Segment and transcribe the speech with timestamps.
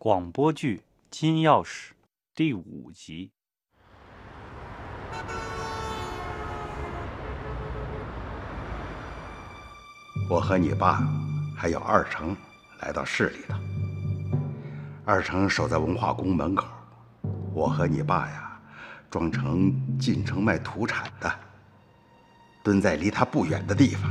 [0.00, 0.76] 广播剧
[1.10, 1.66] 《金钥匙》
[2.32, 3.32] 第五集。
[10.30, 11.02] 我和你爸
[11.56, 12.36] 还有二成
[12.80, 13.56] 来到市里头。
[15.04, 16.68] 二成守在文化宫门口，
[17.52, 18.56] 我和你爸呀，
[19.10, 21.28] 装成进城卖土产的，
[22.62, 24.08] 蹲在离他不远的地方。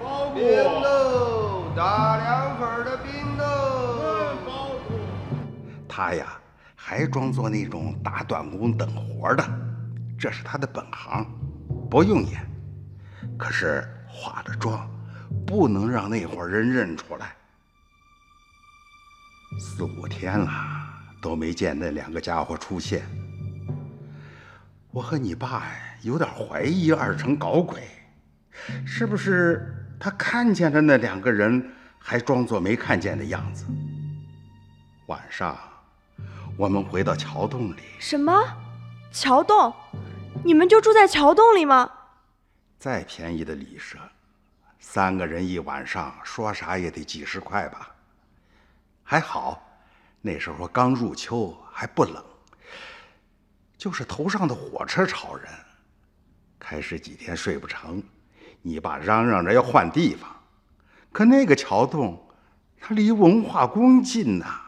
[0.00, 3.69] 包饼喽，大凉粉的冰喽。
[5.90, 6.38] 他呀，
[6.76, 9.44] 还装作那种打短工等活的，
[10.16, 11.26] 这是他的本行，
[11.90, 12.48] 不用演。
[13.36, 14.88] 可是化了妆，
[15.44, 17.34] 不能让那伙人认出来。
[19.58, 20.50] 四五天了，
[21.20, 23.02] 都没见那两个家伙出现。
[24.92, 25.64] 我和你爸，
[26.02, 27.82] 有点怀疑二成搞鬼，
[28.86, 33.66] 是不是他看见了那两个人，还装作没看见的样子？
[35.06, 35.58] 晚上，
[36.60, 38.30] 我们回到桥洞里，什么？
[39.10, 39.74] 桥洞？
[40.44, 41.90] 你们就住在桥洞里吗？
[42.78, 43.96] 再便宜的旅社，
[44.78, 47.90] 三个人一晚上，说啥也得几十块吧。
[49.02, 49.66] 还好，
[50.20, 52.22] 那时候刚入秋，还不冷。
[53.78, 55.48] 就是头上的火车吵人，
[56.58, 58.02] 开始几天睡不成，
[58.60, 60.30] 你爸嚷嚷着要换地方，
[61.10, 62.22] 可那个桥洞，
[62.78, 64.60] 它离文化宫近呐。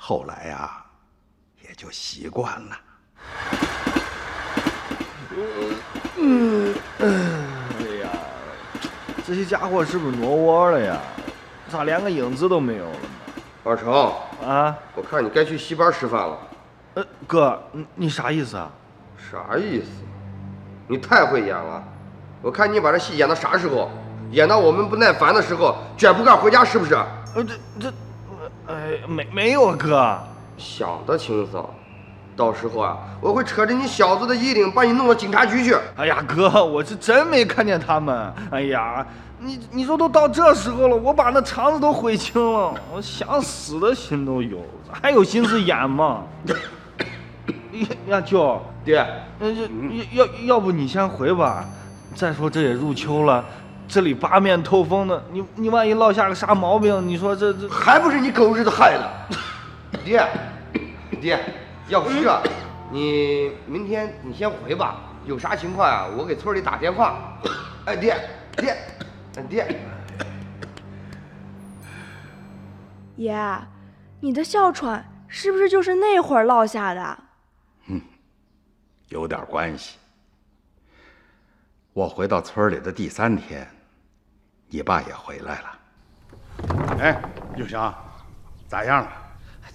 [0.00, 0.70] 后来呀，
[1.60, 2.78] 也就习惯了。
[6.16, 7.06] 嗯，哎
[8.02, 8.08] 呀，
[9.26, 10.96] 这些家伙是不是挪窝了呀？
[11.68, 13.08] 咋连个影子都没有了呢？
[13.64, 13.92] 二成，
[14.46, 16.38] 啊，我看你该去戏班吃饭了。
[16.94, 18.70] 呃，哥，你你啥意思啊？
[19.18, 19.88] 啥意思？
[20.86, 21.84] 你太会演了！
[22.40, 23.90] 我看你把这戏演到啥时候？
[24.30, 26.94] 演到我们不耐烦的时候，卷铺盖回家是不是？
[27.34, 27.92] 呃，这这，哎，
[29.06, 30.18] 没没有啊，哥。
[30.56, 31.68] 想得轻松，
[32.34, 35.76] 到时候啊，我会扯着你小子的衣领，把你弄到警察局去。
[35.96, 38.32] 哎呀，哥，我是真没看见他们。
[38.50, 39.06] 哎呀，
[39.38, 44.58] 你你说都到这时候了，我把那肠子都悔青了，我想死的心都有，
[44.90, 46.22] 还有心思演吗？
[48.08, 49.06] 呀，舅，爹，
[49.40, 49.48] 要
[50.24, 51.64] 要要不你先回吧。
[52.16, 53.44] 再说这也入秋了，
[53.88, 59.10] 这里八面透风的，你你万一落下个啥毛病，你说这这还不是你狗日的害的！
[60.04, 60.28] 爹，
[61.20, 61.40] 爹，
[61.88, 62.42] 要不是这，
[62.92, 65.00] 你明天你先回吧。
[65.24, 67.38] 有啥情况啊、我给村里打电话。
[67.86, 68.16] 哎，爹，
[68.56, 68.76] 爹，
[69.36, 69.80] 哎爹，
[73.16, 73.58] 爷，
[74.20, 77.18] 你的哮喘是不是就是那会儿落下的？
[79.08, 79.96] 有点关系。
[81.94, 83.68] 我回到村里的第三天，
[84.70, 85.78] 你爸也回来了。
[87.00, 87.20] 哎，
[87.56, 87.94] 永祥，
[88.68, 89.12] 咋样了？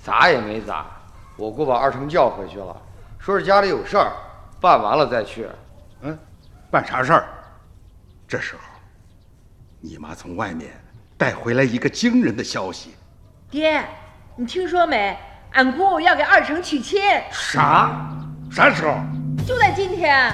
[0.03, 0.85] 咋也没咋，
[1.37, 2.75] 我姑把二成叫回去了，
[3.17, 4.11] 说是家里有事儿，
[4.59, 5.47] 办完了再去。
[6.01, 6.17] 嗯，
[6.69, 7.27] 办啥事儿？
[8.27, 8.61] 这时候，
[9.79, 10.71] 你妈从外面
[11.17, 12.95] 带回来一个惊人的消息。
[13.49, 13.83] 爹，
[14.35, 15.17] 你听说没？
[15.53, 17.01] 俺姑要给二成娶亲，
[17.31, 18.09] 啥？
[18.51, 18.97] 啥时候？
[19.47, 20.33] 就在今天。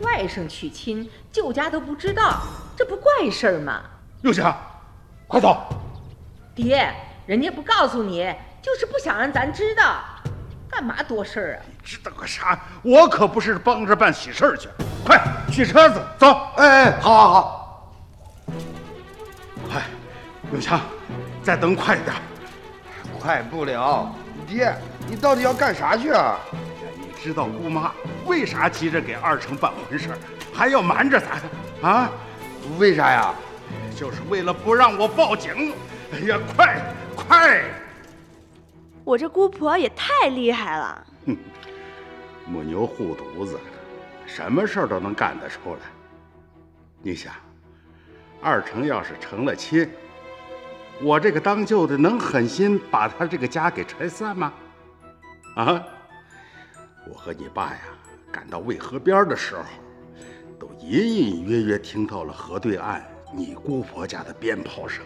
[0.00, 2.40] 外甥娶亲，舅家都不知道，
[2.78, 3.82] 这不怪事儿吗？
[4.22, 4.56] 永强，
[5.26, 5.66] 快走！
[6.54, 6.94] 爹，
[7.26, 9.96] 人家不告诉你，就是不想让咱知道。
[10.70, 11.58] 干嘛多事儿啊？
[11.82, 12.56] 知道个啥？
[12.82, 14.68] 我可不是帮着办喜事儿去。
[15.04, 16.28] 快去车子，走！
[16.54, 17.94] 哎哎，好好好，
[19.68, 19.82] 快，
[20.52, 20.80] 永强，
[21.42, 22.14] 再等快一点。
[23.18, 24.14] 快不了。
[24.46, 24.72] 爹，
[25.08, 26.38] 你到底要干啥去啊？
[26.96, 27.90] 你知道姑妈
[28.24, 30.18] 为啥急着给二成办婚事儿，
[30.54, 32.08] 还要瞒着咱啊？
[32.78, 33.34] 为啥呀？
[33.94, 35.72] 就是为了不让我报警。
[36.12, 36.80] 哎呀，快
[37.14, 37.64] 快！
[39.04, 41.06] 我这姑婆也太厉害了。
[41.26, 41.36] 哼
[42.46, 43.58] 母牛护犊子，
[44.24, 45.80] 什么事儿都能干得出来。
[47.02, 47.32] 你想，
[48.40, 49.90] 二成要是成了亲，
[51.02, 54.52] 我这个当舅的能狠心把他这个家给拆散吗？
[55.56, 55.82] 啊！
[57.06, 57.78] 我和你爸呀，
[58.30, 59.87] 赶到渭河边的时候，都
[60.88, 65.04] 隐隐约约听到了河对岸你姑婆家的鞭炮声。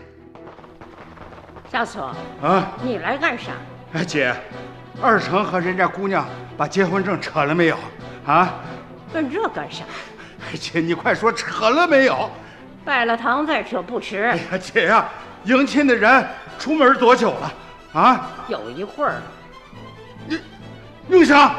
[1.72, 3.50] 小锁，啊，你来干啥？
[3.92, 4.32] 哎，姐，
[5.02, 6.24] 二成和人家姑娘
[6.56, 7.76] 把结婚证扯了没有？
[8.24, 8.60] 啊，
[9.12, 9.82] 问这干啥？
[10.46, 12.30] 哎姐，你快说扯了没有？
[12.84, 14.36] 拜了堂再扯不迟哎。
[14.36, 15.08] 呀，姐呀、
[15.46, 16.24] 迎亲的人
[16.60, 17.52] 出门多久了？
[17.92, 19.22] 啊，有一会儿了。
[21.08, 21.52] 永祥，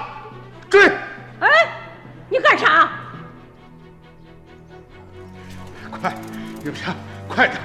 [0.70, 0.90] 追！
[6.74, 6.96] 快，永祥，
[7.28, 7.60] 快点！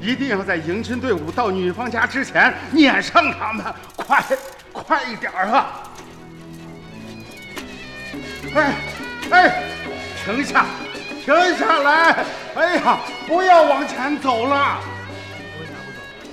[0.00, 3.64] 一定要在迎亲队伍到女方家之前撵上他们，
[3.96, 4.24] 快，
[4.72, 5.66] 快一点儿啊！
[8.54, 8.74] 哎，
[9.30, 9.62] 哎，
[10.24, 10.66] 停下，
[11.24, 12.24] 停下来！
[12.54, 14.56] 哎呀，不要往前走了！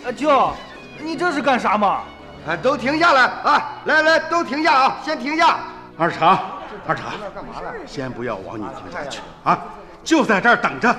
[0.06, 0.54] 啊，舅，
[1.00, 2.02] 你这是干啥嘛？
[2.48, 3.82] 啊，都停下来啊！
[3.86, 4.98] 来来，都停下啊！
[5.04, 5.60] 先停下。
[5.98, 6.40] 二厂，
[6.88, 7.72] 二厂，干嘛呢？
[7.86, 9.58] 先不要往女方家去啊，
[10.04, 10.94] 就在这儿等着，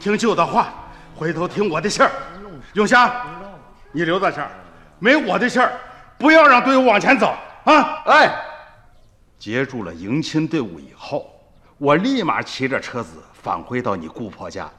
[0.00, 0.72] 听舅的话，
[1.14, 2.10] 回头听我的信儿。
[2.72, 3.14] 永祥，
[3.92, 4.50] 你留在这儿，
[4.98, 5.78] 没我的信儿，
[6.18, 8.02] 不要让队伍往前走啊！
[8.06, 8.34] 哎，
[9.38, 11.30] 截住了迎亲队伍以后，
[11.76, 14.70] 我立马骑着车子返回到你姑婆家。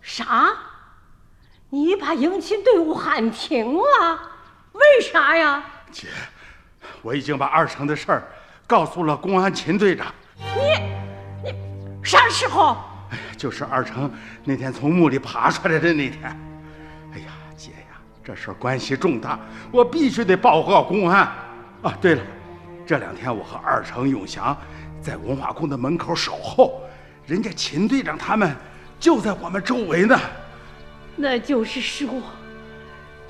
[0.00, 0.48] 啥？
[1.70, 4.18] 你把迎亲队伍喊停了？
[4.72, 5.62] 为啥呀？
[5.92, 6.08] 姐，
[7.02, 8.28] 我已经把二成的事儿
[8.66, 10.12] 告诉了公安秦队长。
[10.36, 11.54] 你你
[12.02, 12.76] 啥时候？
[13.10, 14.10] 哎呀，就是二成
[14.44, 16.24] 那天从墓里爬出来的那天。
[17.14, 17.26] 哎呀，
[17.56, 19.38] 姐呀，这事儿关系重大，
[19.70, 21.20] 我必须得报告公安。
[21.82, 22.22] 啊，对了，
[22.86, 24.56] 这两天我和二成、永祥
[25.00, 26.82] 在文化宫的门口守候，
[27.26, 28.54] 人家秦队长他们
[28.98, 30.18] 就在我们周围呢。
[31.16, 32.08] 那就是说，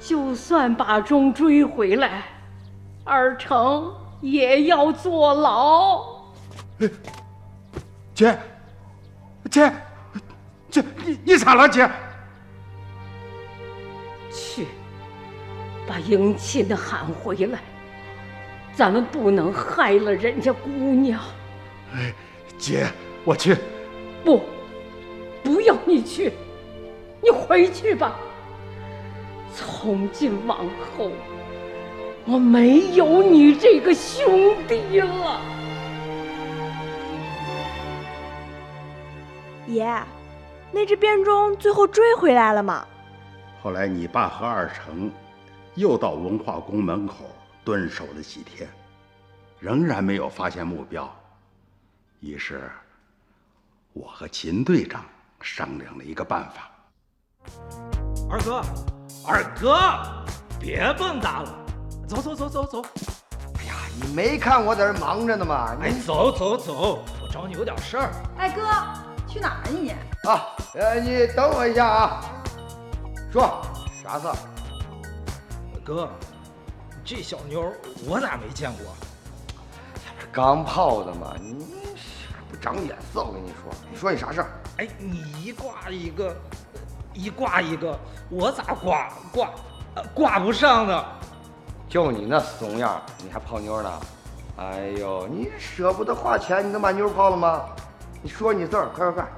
[0.01, 2.25] 就算把钟追回来，
[3.05, 6.03] 二成也要坐牢。
[6.81, 6.89] 哎
[8.15, 8.39] 姐，
[9.51, 9.73] 姐，
[10.71, 11.89] 姐，你你咋了，姐？
[14.31, 14.67] 去，
[15.87, 17.59] 把迎亲的喊回来。
[18.75, 21.21] 咱们不能害了人家姑娘。
[21.95, 22.13] 哎，
[22.57, 22.87] 姐，
[23.25, 23.57] 我去。
[24.25, 24.43] 不，
[25.43, 26.33] 不要你去，
[27.23, 28.17] 你回去吧。
[29.55, 30.59] 从今往
[30.97, 31.11] 后，
[32.27, 35.41] 我没有你这个兄弟了。
[39.69, 40.03] 爷，
[40.73, 42.87] 那只编钟最后追回来了吗？
[43.63, 45.11] 后来你爸和二成
[45.75, 47.17] 又到文化宫门口
[47.65, 48.69] 蹲守了几天，
[49.59, 51.09] 仍然没有发现目标。
[52.21, 52.71] 于是，
[53.93, 55.05] 我和秦队长
[55.41, 56.71] 商量了一个办法。
[58.31, 58.63] 二哥，
[59.27, 59.79] 二哥，
[60.59, 61.55] 别蹦跶了，
[62.07, 62.83] 走走走走走。
[63.59, 65.77] 哎呀，你没看我在这忙着呢吗？
[65.83, 68.11] 哎，走走走，我找你有点事儿。
[68.39, 68.63] 哎哥，
[69.29, 69.91] 去哪儿你？
[70.29, 72.21] 啊，呃，你等我一下啊。
[73.31, 73.61] 说，
[74.03, 74.35] 啥事儿？
[75.85, 76.09] 哥，
[77.05, 77.73] 这小妞
[78.07, 78.95] 我咋没见过？
[80.33, 81.67] 刚泡的嘛，你
[82.51, 83.73] 不长眼色，我跟你说。
[83.91, 84.49] 你说你啥事儿？
[84.79, 86.37] 哎，你一挂一个，
[87.13, 87.99] 一挂一个，
[88.31, 89.51] 我咋挂挂
[89.95, 91.05] 呃挂不上呢？
[91.89, 94.01] 就你那怂样，你还泡妞呢？
[94.59, 97.65] 哎呦，你舍不得花钱，你能把妞泡了吗？
[98.23, 99.29] 你说你字儿，快快快！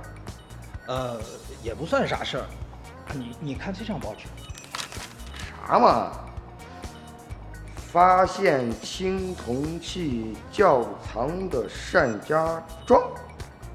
[0.86, 1.20] 呃，
[1.62, 2.44] 也不算啥事儿。
[3.12, 4.26] 你你看这张报纸，
[5.66, 6.12] 啥嘛？
[7.92, 13.02] 发现青铜器窖藏的单家庄，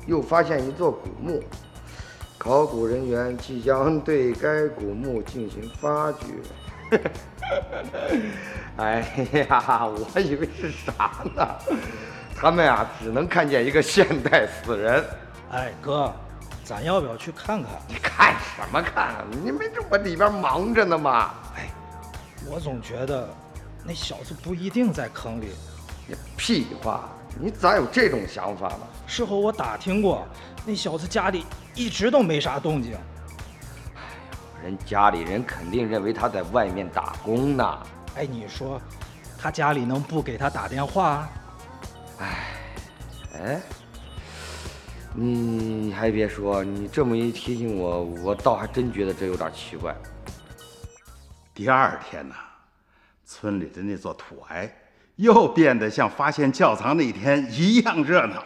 [0.08, 1.44] 又发现一座古墓，
[2.38, 6.26] 考古人员即将对该古墓进行发掘。
[8.78, 9.02] 哎
[9.50, 11.56] 呀，我以为是啥呢？
[12.36, 15.04] 他们啊，只能看见一个现代死人。
[15.52, 16.14] 哎，哥，
[16.66, 17.72] 咱要不要去看看？
[17.88, 19.26] 你看什么看？
[19.44, 21.32] 你没这我里边忙着呢吗？
[21.56, 21.70] 哎，
[22.46, 23.30] 我总觉得
[23.86, 25.52] 那小子不一定在坑里。
[26.08, 27.10] 你屁话！
[27.40, 28.82] 你咋有这种想法呢？
[29.08, 30.28] 事后我打听过，
[30.66, 32.98] 那小子家里一直都没啥动静。
[34.64, 37.78] 人家里人肯定认为他在外面打工呢。
[38.16, 38.80] 哎，你说，
[39.38, 41.28] 他家里能不给他打电话？
[42.20, 42.28] 哎，
[43.34, 43.62] 哎，
[45.14, 49.94] 你还别说，你这么一提醒我，我倒还真觉得这有点奇怪。
[51.54, 52.36] 第二天呢，
[53.26, 54.70] 村里的那座土崖
[55.18, 58.44] 又变得像发现窖藏那天一样热闹。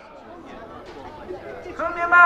[1.75, 2.19] 村民们，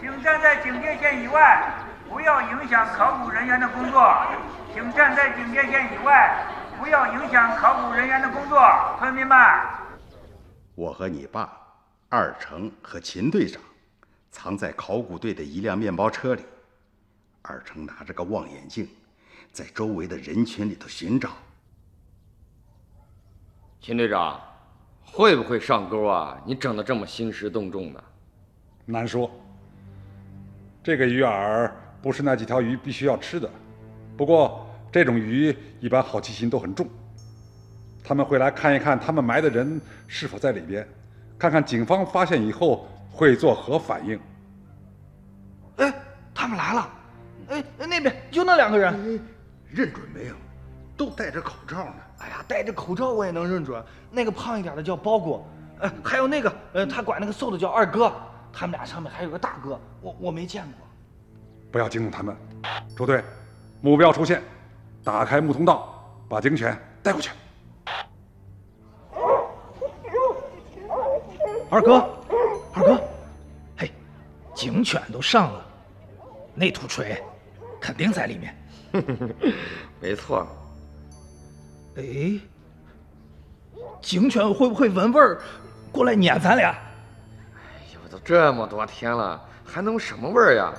[0.00, 1.72] 请站在警戒线以外，
[2.08, 4.14] 不要影响考古人员的工作。
[4.72, 6.36] 请站在警戒线以外，
[6.78, 8.60] 不要影响考古人员的工作。
[9.00, 9.36] 村民们。
[10.78, 11.58] 我和你爸、
[12.08, 13.60] 二成和秦队长
[14.30, 16.42] 藏在考古队的一辆面包车里，
[17.42, 18.88] 二成拿着个望远镜，
[19.50, 21.30] 在周围的人群里头寻找。
[23.80, 24.40] 秦队长，
[25.04, 26.40] 会不会上钩啊？
[26.46, 28.04] 你整的这么兴师动众的。
[28.84, 29.28] 难说。
[30.80, 33.50] 这个鱼饵不是那几条鱼必须要吃的，
[34.16, 36.88] 不过这种鱼一般好奇心都很重。
[38.08, 40.88] 他们会来看一看他们埋的人是否在里边，
[41.38, 44.18] 看看警方发现以后会作何反应。
[45.76, 45.92] 哎，
[46.34, 46.90] 他们来了！
[47.50, 49.22] 哎，那边就那两个人，
[49.68, 50.34] 认准没有？
[50.96, 51.94] 都戴着口罩呢。
[52.20, 53.84] 哎呀，戴着口罩我也能认准。
[54.10, 55.44] 那个胖一点的叫包谷，
[55.78, 58.10] 呃，还有那个，呃，他管那个瘦的叫二哥。
[58.54, 60.88] 他们俩上面还有个大哥，我我没见过。
[61.70, 62.34] 不要惊动他们。
[62.96, 63.22] 周队，
[63.82, 64.42] 目标出现，
[65.04, 67.30] 打开木通道，把警犬带过去。
[71.70, 71.96] 二哥，
[72.72, 73.00] 二哥，
[73.76, 73.92] 嘿，
[74.54, 75.64] 警犬都上了，
[76.54, 77.22] 那土锤
[77.78, 78.56] 肯定在里面。
[80.00, 80.46] 没错。
[81.96, 82.40] 哎，
[84.00, 85.42] 警犬会不会闻味儿
[85.92, 86.70] 过来撵咱俩？
[86.70, 90.72] 哎呦，都这么多天了，还能什么味儿呀？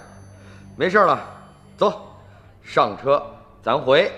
[0.76, 1.24] 没事了，
[1.78, 2.02] 走，
[2.64, 3.24] 上车，
[3.62, 4.12] 咱回。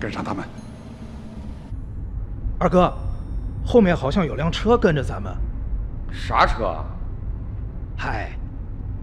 [0.00, 0.42] 跟上他们。
[2.58, 2.90] 二哥，
[3.70, 5.32] 后面好像有辆车跟着咱们。
[6.10, 6.74] 啥车？
[7.96, 8.32] 嗨，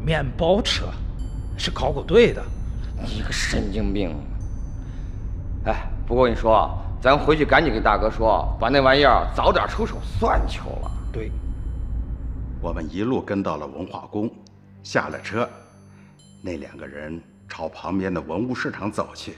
[0.05, 0.87] 面包车，
[1.57, 2.43] 是考古队的。
[3.01, 4.13] 你个神经病！
[5.67, 10.91] 哎，不过你说，咱回去赶紧跟大哥说，把那玩意儿早点出手算球了。
[11.13, 11.31] 对。
[12.59, 14.29] 我们一路跟到了文化宫，
[14.83, 15.47] 下了车，
[16.43, 19.37] 那两个人朝旁边的文物市场走去。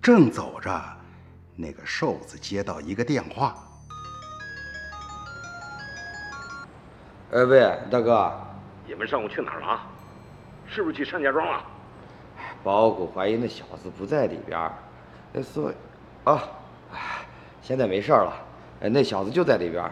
[0.00, 0.80] 正走着，
[1.56, 3.56] 那个瘦子接到一个电话。
[7.34, 8.32] 哎喂，大哥，
[8.86, 9.80] 你们上午去哪儿了？
[10.68, 11.64] 是不是去单家庄了？
[12.62, 14.70] 包谷怀疑那小子不在里边儿。
[15.32, 15.74] 哎，所以，
[16.22, 16.44] 啊，
[16.92, 16.98] 哎，
[17.60, 18.32] 现在没事了。
[18.82, 19.84] 哎，那小子就在里边。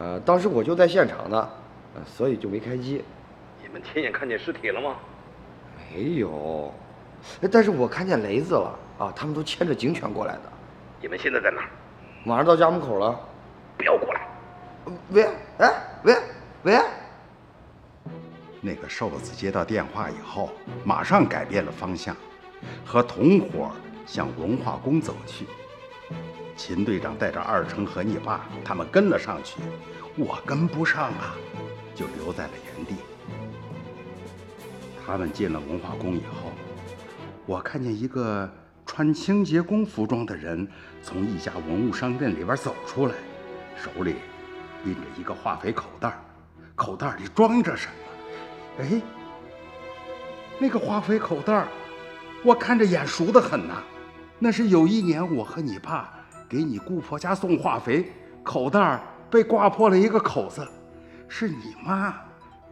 [0.00, 1.46] 呃，当时我就在现场呢，
[2.06, 3.04] 所以就没开机。
[3.62, 4.96] 你们亲眼看见尸体了吗？
[5.92, 6.72] 没有，
[7.52, 8.74] 但是我看见雷子了。
[8.98, 10.40] 啊，他们都牵着警犬过来的。
[11.02, 11.68] 你们现在在哪儿？
[12.24, 13.20] 马上到家门口了。
[13.76, 14.26] 不要过来！
[15.10, 15.28] 喂，
[15.58, 15.70] 哎，
[16.04, 16.14] 喂，
[16.64, 16.80] 喂。
[18.60, 20.50] 那个瘦子接到电话以后，
[20.84, 22.16] 马上改变了方向，
[22.84, 23.70] 和同伙
[24.06, 25.46] 向文化宫走去。
[26.56, 29.60] 秦队长带着二成和你爸，他们跟了上去，
[30.16, 31.34] 我跟不上啊，
[31.94, 32.94] 就留在了原地。
[35.04, 36.50] 他们进了文化宫以后，
[37.44, 38.50] 我看见一个
[38.86, 40.66] 穿清洁工服装的人
[41.02, 43.14] 从一家文物商店里边走出来，
[43.76, 44.14] 手里
[44.84, 46.16] 拎着一个化肥口袋，
[46.74, 48.84] 口袋里装着什么？
[48.84, 49.02] 哎，
[50.58, 51.66] 那个化肥口袋，
[52.44, 53.82] 我看着眼熟的很呐，
[54.38, 56.12] 那是有一年我和你爸
[56.48, 58.12] 给你姑婆家送化肥，
[58.42, 59.00] 口袋
[59.30, 60.66] 被刮破了一个口子，
[61.28, 62.14] 是你妈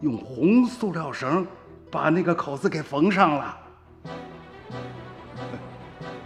[0.01, 1.47] 用红塑料绳
[1.89, 3.57] 把那个口子给缝上了。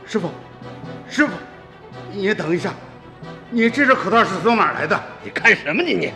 [0.04, 0.32] 师傅，
[1.08, 1.34] 师傅，
[2.12, 2.74] 你等一下，
[3.52, 5.00] 你这只口袋是从哪儿来的？
[5.24, 6.12] 你干什么你你？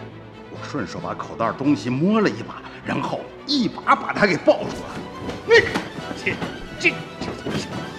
[0.63, 3.21] 顺手把口袋东西摸了一把，然后。
[3.47, 4.95] 一把把他给抱住了，
[5.45, 5.53] 你
[6.23, 6.31] 这
[6.79, 6.89] 这
[7.19, 7.27] 这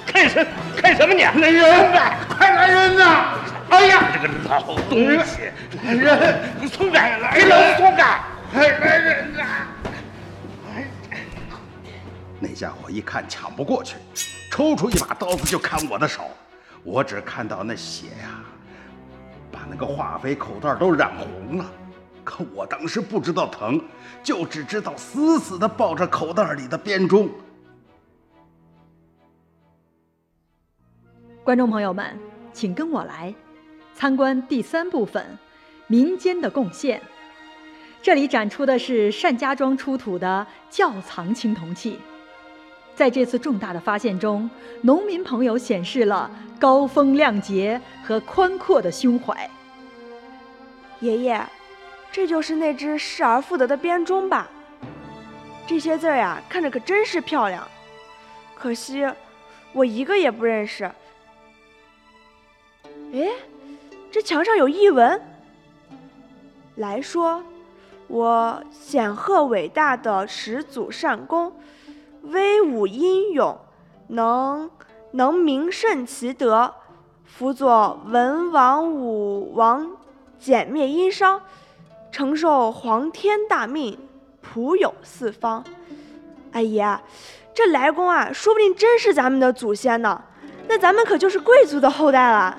[0.07, 1.23] 看什看什么你？
[1.25, 2.17] 来人呐！
[2.39, 3.35] 快来人呐！
[3.69, 5.51] 哎呀，这个老东西！
[5.85, 6.39] 来人！
[6.61, 7.19] 你松开！
[7.19, 7.77] 来人！
[7.77, 8.21] 松开！
[8.55, 9.43] 来人呐！
[10.73, 10.87] 哎，
[12.39, 13.97] 那家伙一看抢不过去，
[14.51, 16.23] 抽出一把刀子就砍我的手。
[16.85, 18.41] 我只看到那血呀，
[19.51, 21.67] 把那个化肥口袋都染红了。
[22.25, 23.81] 可我当时不知道疼，
[24.23, 27.29] 就只知道死死地抱着口袋里的编钟。
[31.45, 32.17] 观众朋友们，
[32.53, 33.35] 请跟我来
[33.95, 35.37] 参观第三部分——
[35.89, 37.03] 民间的贡献。
[38.01, 41.99] 这里展出的是单家庄出土的窖藏青铜器。
[42.95, 44.49] 在这次重大的发现中，
[44.83, 49.51] 农民朋友显示了高风亮节和宽阔的胸怀。
[51.01, 51.45] 爷爷。
[52.13, 54.49] 这就是那只失而复得的编钟吧？
[55.67, 57.67] 这些字儿呀，看着可真是漂亮。
[58.55, 59.09] 可惜
[59.73, 60.85] 我一个也不认识。
[63.15, 63.29] 哎，
[64.11, 65.21] 这墙上有译文。
[66.77, 67.43] 来说，
[68.09, 71.55] 我显赫伟大的始祖善公，
[72.23, 73.59] 威武英勇，
[74.09, 74.71] 能
[75.13, 76.75] 能名胜其德，
[77.25, 79.97] 辅佐文王武王，
[80.41, 81.41] 歼灭殷商。
[82.13, 83.99] 承受皇天大命，
[84.43, 85.65] 普有四方。
[86.53, 87.01] 哎爷，
[87.55, 90.23] 这来公啊，说不定真是咱们的祖先呢。
[90.69, 92.59] 那咱们可就是贵族的后代了。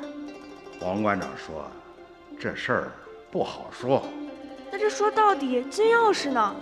[0.81, 1.69] 王馆长说，
[2.39, 2.91] 这事儿
[3.31, 4.03] 不好说。
[4.71, 6.55] 那这说到底，金钥匙呢？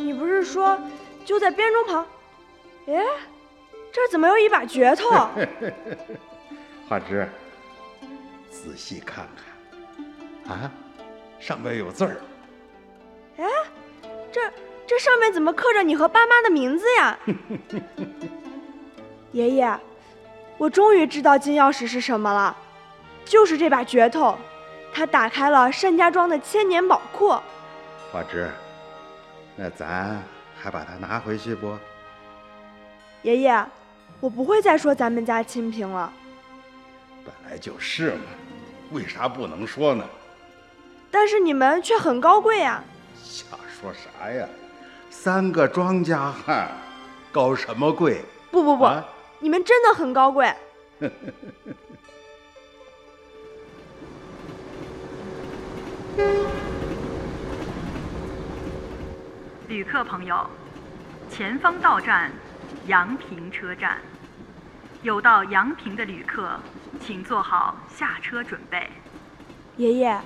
[0.00, 0.76] 你不是说
[1.24, 2.04] 就在编钟旁？
[2.88, 3.04] 哎，
[3.92, 5.28] 这怎么有一把镢头？
[6.88, 7.28] 华枝，
[8.50, 9.24] 仔细看
[10.44, 10.70] 看，啊？
[11.40, 12.16] 上面有字儿，
[13.38, 13.44] 哎，
[14.32, 14.40] 这
[14.86, 17.18] 这上面怎么刻着你和爸妈的名字呀？
[19.32, 19.78] 爷爷，
[20.56, 22.56] 我终于知道金钥匙是什么了，
[23.24, 24.36] 就是这把镢头，
[24.92, 27.28] 它打开了单家庄的千年宝库。
[28.10, 28.50] 花枝，
[29.54, 30.20] 那咱
[30.58, 31.76] 还把它拿回去不？
[33.22, 33.64] 爷爷，
[34.20, 36.12] 我不会再说咱们家清贫了。
[37.24, 38.22] 本来就是嘛，
[38.92, 40.04] 为啥不能说呢？
[41.10, 42.82] 但是你们却很高贵呀！
[43.22, 44.46] 瞎说啥呀？
[45.10, 46.70] 三个庄稼汉，
[47.32, 48.22] 高什么贵？
[48.50, 49.04] 不不不，啊
[49.40, 50.52] 你们真的很高贵。
[59.68, 60.48] 旅客朋友，
[61.30, 62.32] 前方到站
[62.86, 63.98] 阳平车站，
[65.02, 66.58] 有到阳平的旅客，
[67.04, 68.88] 请做好下车准备。
[69.76, 70.20] 爷爷，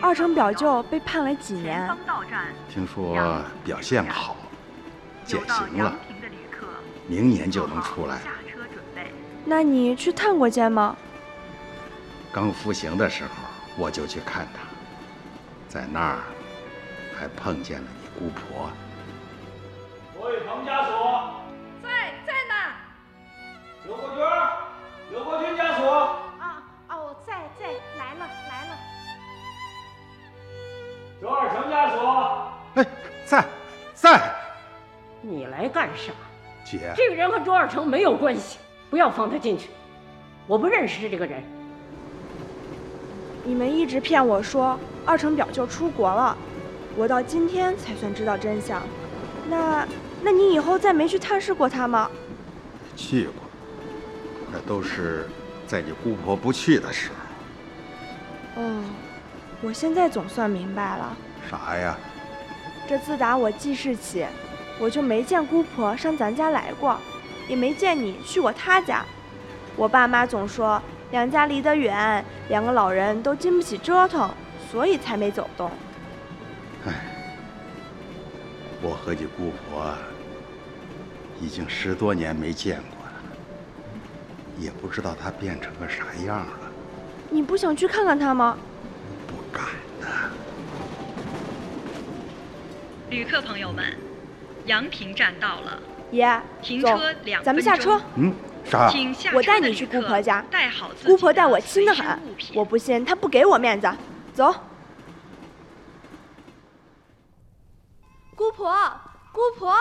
[0.00, 1.88] 二成表舅被判了几年？
[2.68, 4.36] 听说表现好，
[5.24, 5.94] 减刑了
[7.06, 8.20] 明年就能出来。
[9.44, 10.96] 那你去探过监吗？
[12.32, 13.30] 刚服刑的时候，
[13.76, 14.60] 我就去看他，
[15.68, 16.18] 在那儿
[17.18, 18.70] 还碰见了你姑婆。
[36.78, 38.58] 姐，这个人和周二成没有关系，
[38.90, 39.70] 不要放他进去。
[40.46, 41.42] 我不认识这个人。
[43.44, 46.36] 你们一直骗我说二成表舅出国了，
[46.96, 48.82] 我到今天才算知道真相。
[49.48, 49.86] 那，
[50.22, 52.08] 那你以后再没去探视过他吗？
[52.96, 53.34] 去过，
[54.52, 55.26] 那都是
[55.66, 58.62] 在你姑婆不去的时候。
[58.62, 58.84] 哦，
[59.62, 61.16] 我现在总算明白了。
[61.50, 61.96] 啥呀？
[62.86, 64.26] 这自打我记事起，
[64.80, 66.98] 我就没见姑婆上咱家来过，
[67.46, 69.04] 也没见你去过她家。
[69.76, 74.30] 我爸妈总说两家离得远，两个老人都经不起折腾，
[74.70, 75.70] 所以才没走动。
[78.82, 79.92] 我和你姑婆
[81.38, 83.12] 已经十多年没见过了，
[84.58, 86.52] 也不知道她变成个啥样了。
[87.28, 88.56] 你不想去看看她吗？
[89.26, 89.66] 不敢
[90.00, 90.30] 呐
[93.10, 93.84] 旅客朋友们，
[94.70, 95.76] 阳平站到了，
[96.12, 98.00] 爷，停走车两，咱们下车。
[98.14, 98.32] 嗯，
[98.64, 98.88] 啥？
[98.88, 100.44] 请下我带你去姑婆家，
[101.04, 102.18] 姑婆待我亲得很，
[102.54, 103.90] 我不信她不给我面子。
[104.32, 104.54] 走。
[108.36, 108.72] 姑婆，
[109.32, 109.74] 姑婆，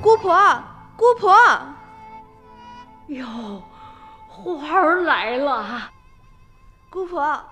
[0.00, 0.62] 姑婆，
[0.96, 1.36] 姑婆。
[3.08, 3.60] 哟，
[4.28, 5.90] 花儿来了。
[6.88, 7.44] 姑婆，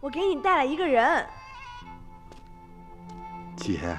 [0.00, 1.24] 我给你带来一个人。
[3.56, 3.96] 姐，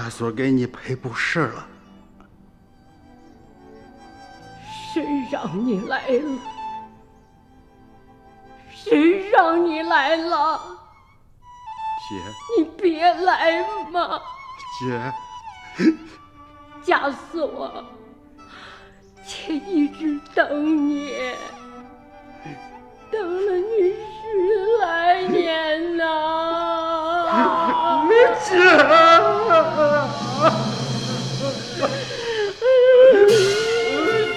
[0.00, 1.66] 家锁给你赔不是了。
[4.94, 6.38] 谁让你来了？
[8.70, 10.58] 谁让你来了？
[12.08, 12.16] 姐，
[12.56, 14.18] 你别来嘛！
[14.80, 15.12] 姐，
[16.82, 17.84] 枷锁，
[19.26, 21.12] 姐一直等你，
[23.10, 27.68] 等了你十来年呐！